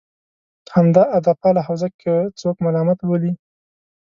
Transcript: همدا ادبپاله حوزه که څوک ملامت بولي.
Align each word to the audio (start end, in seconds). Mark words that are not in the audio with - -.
همدا 0.75 1.03
ادبپاله 1.17 1.61
حوزه 1.67 1.89
که 2.01 2.13
څوک 2.39 2.57
ملامت 2.65 2.97
بولي. 3.07 3.31